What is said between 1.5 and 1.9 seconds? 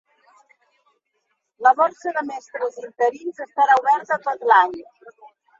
La